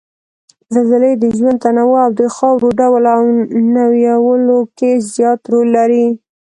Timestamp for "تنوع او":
1.65-2.11